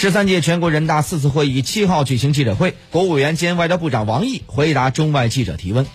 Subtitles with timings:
[0.00, 2.74] 十三届全国人大四次会议七号举行记者会。
[2.92, 5.86] 国务委员兼外交部长王毅回答中外记者提问。